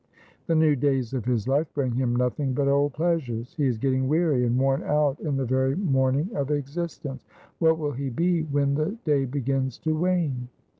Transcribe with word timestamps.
The 0.47 0.55
new 0.55 0.75
days 0.75 1.13
of 1.13 1.25
his 1.25 1.47
life 1.47 1.71
bring 1.75 1.93
him 1.93 2.15
nothing 2.15 2.53
but 2.53 2.67
old 2.67 2.91
pleasures. 2.93 3.53
He 3.53 3.67
is 3.67 3.77
getting 3.77 4.07
weary 4.07 4.43
and 4.47 4.57
worn 4.57 4.81
out 4.81 5.19
in 5.19 5.37
the 5.37 5.45
very 5.45 5.75
morning 5.75 6.31
of 6.33 6.49
existence. 6.49 7.23
What 7.59 7.77
will 7.77 7.91
he 7.91 8.09
be 8.09 8.41
when 8.45 8.73
the 8.73 8.97
day 9.05 9.25
begins 9.25 9.77
to 9.81 9.95
wane 9.95 10.49